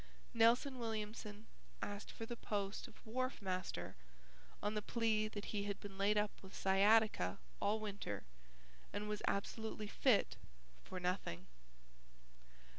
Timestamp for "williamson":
0.79-1.45